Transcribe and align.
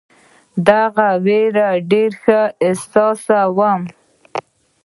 دغه 0.67 1.07
وېره 1.25 1.67
ډېر 1.91 2.11
ښه 2.21 2.41
احساسوم. 2.65 3.81